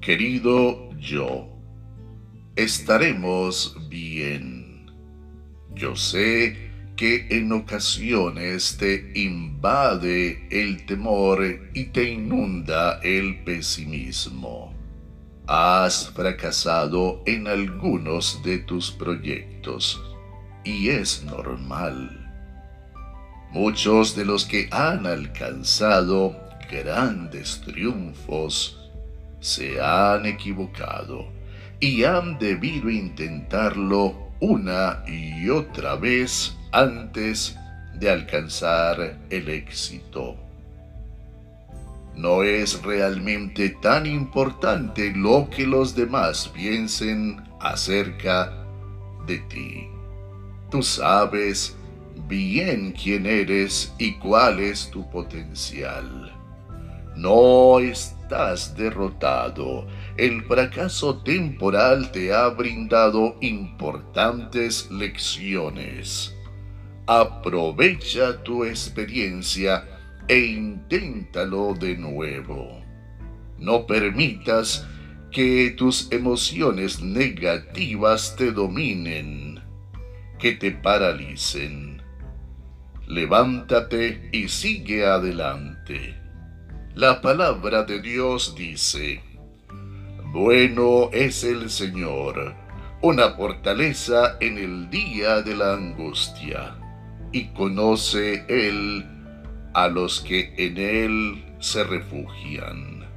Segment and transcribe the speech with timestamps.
[0.00, 1.46] Querido yo,
[2.56, 4.90] estaremos bien.
[5.74, 14.74] Yo sé que en ocasiones te invade el temor y te inunda el pesimismo.
[15.46, 20.02] Has fracasado en algunos de tus proyectos
[20.64, 22.19] y es normal.
[23.52, 26.36] Muchos de los que han alcanzado
[26.70, 28.78] grandes triunfos
[29.40, 31.26] se han equivocado
[31.80, 37.56] y han debido intentarlo una y otra vez antes
[37.94, 40.36] de alcanzar el éxito.
[42.14, 48.52] No es realmente tan importante lo que los demás piensen acerca
[49.26, 49.88] de ti.
[50.70, 51.76] Tú sabes
[52.28, 56.32] bien quién eres y cuál es tu potencial.
[57.16, 59.86] No estás derrotado.
[60.16, 66.34] El fracaso temporal te ha brindado importantes lecciones.
[67.06, 69.84] Aprovecha tu experiencia
[70.28, 72.80] e inténtalo de nuevo.
[73.58, 74.86] No permitas
[75.30, 79.60] que tus emociones negativas te dominen,
[80.38, 81.99] que te paralicen.
[83.10, 86.14] Levántate y sigue adelante.
[86.94, 89.20] La palabra de Dios dice,
[90.26, 92.54] Bueno es el Señor,
[93.02, 96.76] una fortaleza en el día de la angustia,
[97.32, 99.04] y conoce Él
[99.74, 103.08] a los que en Él se refugian.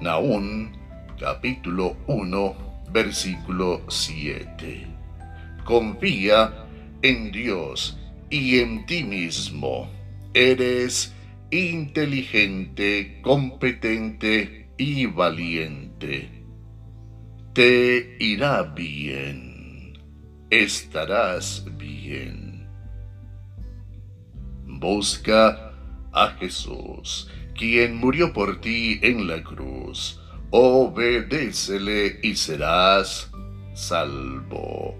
[0.00, 0.76] Naún
[1.20, 4.84] capítulo 1 versículo 7.
[5.64, 6.66] Confía
[7.02, 9.90] en Dios y en ti mismo.
[10.32, 11.14] Eres
[11.50, 16.44] inteligente, competente y valiente.
[17.52, 19.98] Te irá bien,
[20.50, 22.68] estarás bien.
[24.66, 25.72] Busca
[26.12, 30.20] a Jesús, quien murió por ti en la cruz.
[30.50, 33.30] Obedécele y serás
[33.74, 34.96] salvo.